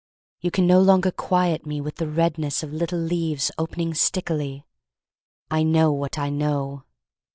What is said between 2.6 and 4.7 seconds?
Of little leaves opening stickily.